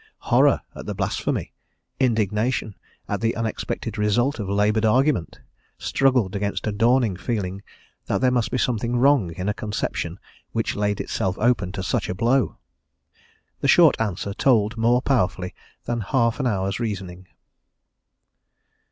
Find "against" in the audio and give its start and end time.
6.35-6.65